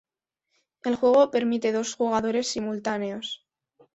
El 0.83 0.95
juego 0.95 1.29
permite 1.29 1.71
dos 1.71 1.93
jugadores 1.93 2.47
simultáneos. 2.47 3.45